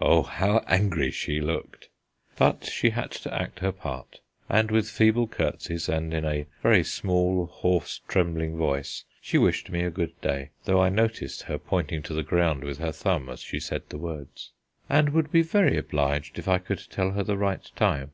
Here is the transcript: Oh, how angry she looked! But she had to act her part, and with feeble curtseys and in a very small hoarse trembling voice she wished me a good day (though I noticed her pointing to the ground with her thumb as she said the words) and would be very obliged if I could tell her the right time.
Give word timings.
Oh, 0.00 0.24
how 0.24 0.64
angry 0.66 1.12
she 1.12 1.40
looked! 1.40 1.86
But 2.36 2.64
she 2.64 2.90
had 2.90 3.12
to 3.12 3.32
act 3.32 3.60
her 3.60 3.70
part, 3.70 4.18
and 4.48 4.72
with 4.72 4.90
feeble 4.90 5.28
curtseys 5.28 5.88
and 5.88 6.12
in 6.12 6.24
a 6.24 6.46
very 6.64 6.82
small 6.82 7.46
hoarse 7.46 8.00
trembling 8.08 8.56
voice 8.56 9.04
she 9.20 9.38
wished 9.38 9.70
me 9.70 9.84
a 9.84 9.90
good 9.90 10.20
day 10.20 10.50
(though 10.64 10.82
I 10.82 10.88
noticed 10.88 11.42
her 11.44 11.58
pointing 11.58 12.02
to 12.02 12.12
the 12.12 12.24
ground 12.24 12.64
with 12.64 12.78
her 12.78 12.90
thumb 12.90 13.28
as 13.28 13.38
she 13.38 13.60
said 13.60 13.82
the 13.88 13.98
words) 13.98 14.50
and 14.88 15.10
would 15.10 15.30
be 15.30 15.42
very 15.42 15.76
obliged 15.76 16.40
if 16.40 16.48
I 16.48 16.58
could 16.58 16.82
tell 16.90 17.12
her 17.12 17.22
the 17.22 17.38
right 17.38 17.64
time. 17.76 18.10